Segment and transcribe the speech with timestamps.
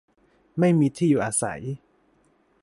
[0.59, 1.61] ไม่มีที่อยู่อาศัย